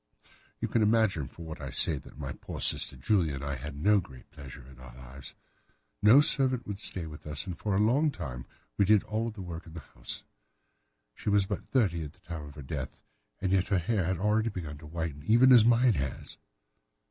"You 0.59 0.67
can 0.67 0.81
imagine 0.81 1.27
from 1.27 1.45
what 1.45 1.61
I 1.61 1.69
say 1.69 1.99
that 1.99 2.17
my 2.17 2.31
poor 2.33 2.59
sister 2.59 2.97
Julia 2.97 3.35
and 3.35 3.43
I 3.43 3.53
had 3.53 3.75
no 3.77 3.99
great 3.99 4.31
pleasure 4.31 4.65
in 4.67 4.79
our 4.79 4.97
lives. 4.97 5.35
No 6.01 6.21
servant 6.21 6.65
would 6.65 6.79
stay 6.79 7.05
with 7.05 7.27
us, 7.27 7.45
and 7.45 7.55
for 7.55 7.75
a 7.75 7.79
long 7.79 8.09
time 8.09 8.47
we 8.79 8.85
did 8.85 9.03
all 9.03 9.29
the 9.29 9.43
work 9.43 9.67
of 9.67 9.75
the 9.75 9.79
house. 9.81 10.23
She 11.13 11.29
was 11.29 11.45
but 11.45 11.69
thirty 11.69 12.03
at 12.03 12.13
the 12.13 12.19
time 12.21 12.45
of 12.45 12.55
her 12.55 12.63
death, 12.63 12.97
and 13.39 13.51
yet 13.51 13.67
her 13.67 13.77
hair 13.77 14.05
had 14.05 14.17
already 14.17 14.49
begun 14.49 14.79
to 14.79 14.87
whiten, 14.87 15.21
even 15.23 15.51
as 15.51 15.65
mine 15.65 15.93
has." 15.93 16.37